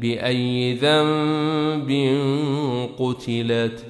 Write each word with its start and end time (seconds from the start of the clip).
بأي 0.00 0.74
ذنب 0.74 1.90
قتلت 2.98 3.84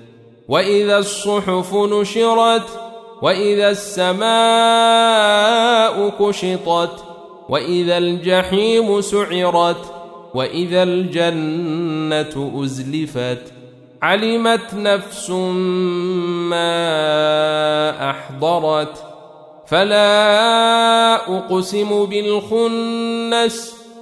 وإذا 0.49 0.99
الصحف 0.99 1.75
نشرت 1.75 2.69
وإذا 3.23 3.71
السماء 3.71 4.29
كشطت 6.09 7.05
وإذا 7.49 7.99
الجحيم 7.99 9.01
سعرت 9.01 9.93
وإذا 10.35 10.83
الجنة 10.83 12.63
أزلفت 12.65 13.53
علمت 14.03 14.75
نفس 14.75 15.31
ما 16.51 16.71
أحضرت 18.11 19.05
فلا 19.67 21.15
أقسم 21.39 22.05
بالخنس 22.05 23.78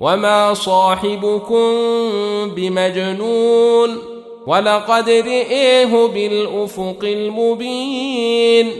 وما 0.00 0.54
صاحبكم 0.54 1.70
بمجنون 2.56 3.98
ولقد 4.46 5.10
رئيه 5.10 6.06
بالأفق 6.06 6.98
المبين 7.02 8.70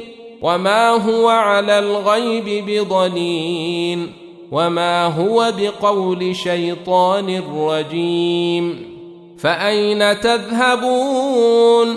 وما 0.42 0.88
هو 0.90 1.28
على 1.28 1.78
الغيب 1.78 2.64
بضنين 2.66 4.12
وما 4.52 5.06
هو 5.06 5.52
بقول 5.58 6.36
شيطان 6.36 7.42
رجيم 7.56 8.96
فأين 9.38 10.20
تذهبون 10.20 11.96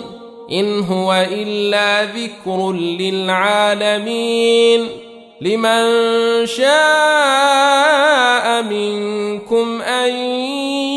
إن 0.52 0.80
هو 0.80 1.26
إلا 1.30 2.04
ذكر 2.04 2.72
للعالمين 3.00 4.20
لمن 5.40 5.86
شاء 6.46 6.89